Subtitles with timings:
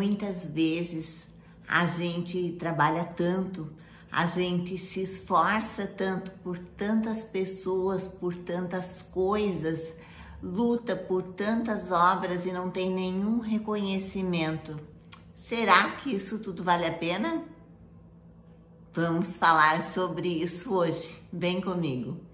[0.00, 1.06] Muitas vezes
[1.68, 3.70] a gente trabalha tanto,
[4.10, 9.78] a gente se esforça tanto por tantas pessoas, por tantas coisas,
[10.42, 14.80] luta por tantas obras e não tem nenhum reconhecimento.
[15.36, 17.44] Será que isso tudo vale a pena?
[18.94, 21.22] Vamos falar sobre isso hoje.
[21.30, 22.29] Vem comigo.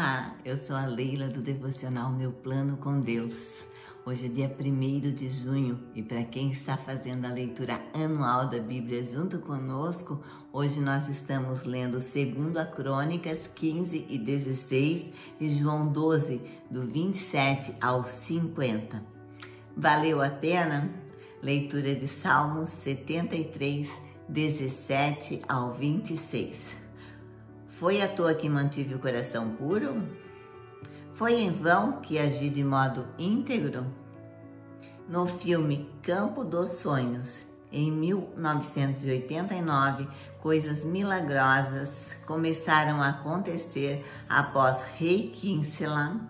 [0.00, 3.36] Olá, eu sou a Leila do Devocional Meu Plano com Deus.
[4.06, 8.58] Hoje é dia 1 de junho e para quem está fazendo a leitura anual da
[8.58, 10.24] Bíblia junto conosco,
[10.54, 18.04] hoje nós estamos lendo 2 Crônicas 15 e 16 e João 12, do 27 ao
[18.04, 19.04] 50.
[19.76, 20.90] Valeu a pena?
[21.42, 23.86] Leitura de Salmos 73,
[24.30, 26.79] 17 ao 26.
[27.80, 30.06] Foi à toa que mantive o coração puro?
[31.14, 33.86] Foi em vão que agi de modo íntegro?
[35.08, 40.06] No filme Campo dos Sonhos, em 1989,
[40.42, 41.88] coisas milagrosas
[42.26, 46.20] começaram a acontecer após Rei Kinselan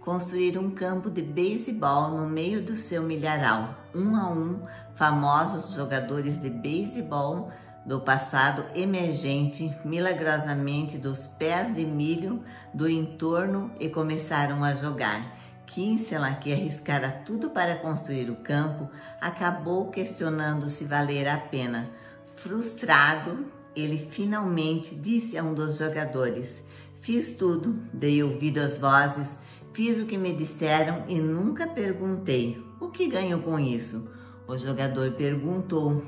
[0.00, 3.74] construir um campo de beisebol no meio do seu milharal.
[3.94, 4.62] Um a um,
[4.94, 7.52] famosos jogadores de beisebol
[7.84, 15.38] do passado emergente milagrosamente dos pés de milho do entorno e começaram a jogar.
[15.66, 18.88] Kinsella, que arriscara tudo para construir o campo,
[19.20, 21.90] acabou questionando se valer a pena.
[22.36, 26.62] Frustrado, ele finalmente disse a um dos jogadores:
[27.00, 29.26] Fiz tudo, dei ouvido às vozes,
[29.72, 34.08] fiz o que me disseram e nunca perguntei: O que ganho com isso?
[34.46, 36.04] O jogador perguntou: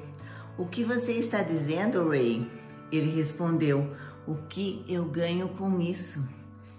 [0.58, 2.50] o que você está dizendo, Ray?
[2.90, 3.94] Ele respondeu:
[4.26, 6.26] O que eu ganho com isso?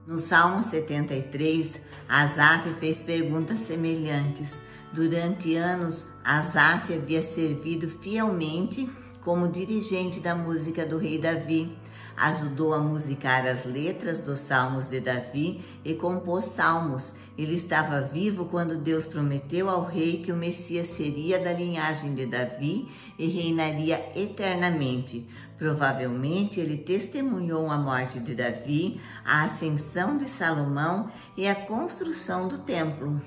[0.07, 1.69] No Salmo 73,
[2.07, 4.49] Asaf fez perguntas semelhantes.
[4.93, 8.89] Durante anos, Asaf havia servido fielmente
[9.21, 11.77] como dirigente da música do rei Davi.
[12.17, 18.45] Ajudou a musicar as letras dos salmos de Davi e compôs salmos ele estava vivo
[18.45, 24.03] quando Deus prometeu ao rei que o Messias seria da linhagem de Davi e reinaria
[24.15, 25.27] eternamente.
[25.55, 32.57] Provavelmente ele testemunhou a morte de Davi, a ascensão de Salomão e a construção do
[32.59, 33.21] templo.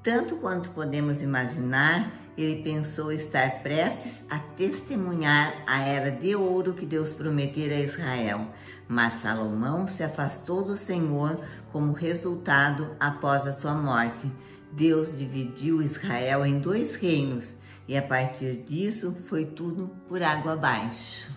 [0.00, 2.08] Tanto quanto podemos imaginar,
[2.42, 8.46] ele pensou estar prestes a testemunhar a era de ouro que Deus prometera a Israel.
[8.86, 11.40] Mas Salomão se afastou do Senhor
[11.72, 14.30] como resultado após a sua morte.
[14.70, 21.32] Deus dividiu Israel em dois reinos e a partir disso foi tudo por água abaixo.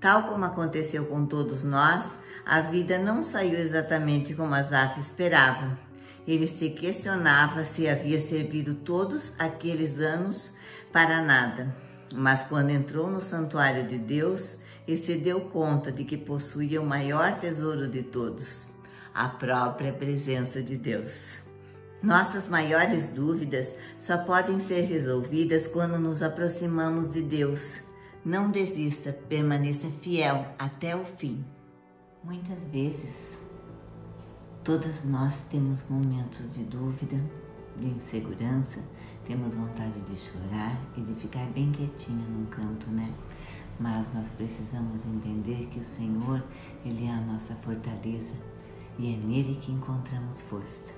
[0.00, 2.04] Tal como aconteceu com todos nós,
[2.44, 5.78] a vida não saiu exatamente como Asaf esperava.
[6.28, 10.54] Ele se questionava se havia servido todos aqueles anos
[10.92, 11.74] para nada.
[12.14, 16.86] Mas quando entrou no santuário de Deus e se deu conta de que possuía o
[16.86, 18.68] maior tesouro de todos,
[19.14, 21.12] a própria presença de Deus.
[22.02, 27.84] Nossas maiores dúvidas só podem ser resolvidas quando nos aproximamos de Deus.
[28.22, 31.42] Não desista, permaneça fiel até o fim.
[32.22, 33.47] Muitas vezes
[34.68, 37.18] Todas nós temos momentos de dúvida,
[37.74, 38.78] de insegurança,
[39.24, 43.10] temos vontade de chorar e de ficar bem quietinha num canto, né?
[43.80, 46.44] Mas nós precisamos entender que o Senhor,
[46.84, 48.34] Ele é a nossa fortaleza
[48.98, 50.92] e é nele que encontramos força.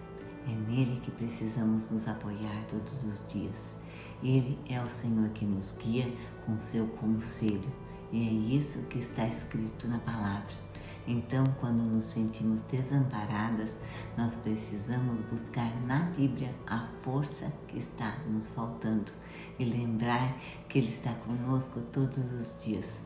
[0.48, 3.72] É nele que precisamos nos apoiar todos os dias.
[4.20, 6.12] Ele é o Senhor que nos guia
[6.44, 7.70] com seu conselho
[8.10, 10.69] e é isso que está escrito na palavra.
[11.10, 13.74] Então, quando nos sentimos desamparadas,
[14.16, 19.10] nós precisamos buscar na Bíblia a força que está nos faltando
[19.58, 20.38] e lembrar
[20.68, 23.00] que Ele está conosco todos os dias.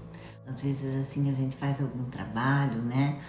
[0.46, 3.22] Às vezes, assim, a gente faz algum trabalho, né?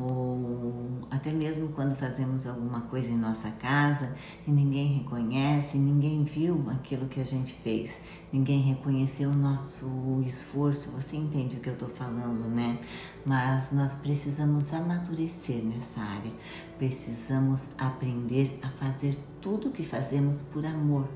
[0.00, 4.14] Ou até mesmo quando fazemos alguma coisa em nossa casa
[4.46, 8.00] e ninguém reconhece, ninguém viu aquilo que a gente fez,
[8.32, 10.90] ninguém reconheceu o nosso esforço.
[10.92, 12.78] Você entende o que eu estou falando, né?
[13.26, 16.32] Mas nós precisamos amadurecer nessa área,
[16.78, 21.06] precisamos aprender a fazer tudo o que fazemos por amor.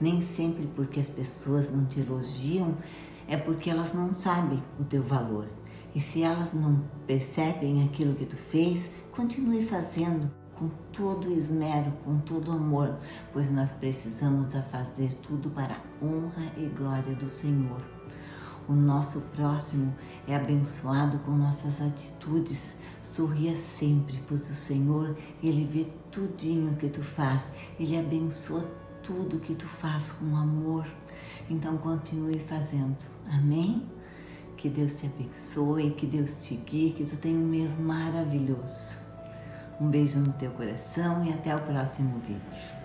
[0.00, 2.76] Nem sempre porque as pessoas não te elogiam
[3.26, 5.46] é porque elas não sabem o teu valor
[5.94, 12.18] e se elas não percebem aquilo que tu fez, continue fazendo com todo esmero, com
[12.18, 12.98] todo amor,
[13.32, 17.82] pois nós precisamos a fazer tudo para a honra e glória do Senhor.
[18.68, 19.92] O nosso próximo
[20.26, 22.76] é abençoado com nossas atitudes.
[23.02, 27.50] Sorria sempre, pois o Senhor, Ele vê tudinho que tu faz.
[27.78, 28.64] Ele abençoa
[29.02, 30.86] tudo que tu faz com amor.
[31.50, 32.96] Então continue fazendo.
[33.28, 33.84] Amém?
[34.62, 38.96] Que Deus te abençoe, que Deus te guie, que tu tenha um mês maravilhoso.
[39.80, 42.81] Um beijo no teu coração e até o próximo vídeo.